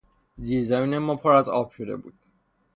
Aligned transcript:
زیرزمین 0.37 0.97
ما 0.97 1.15
پر 1.15 1.31
از 1.31 1.49
آب 1.49 1.71
شده 1.71 1.95
بود. 1.95 2.13